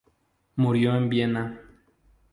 [0.55, 1.61] Murió en Viena.